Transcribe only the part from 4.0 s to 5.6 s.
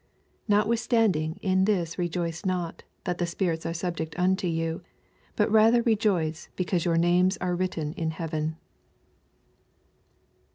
nnto you; but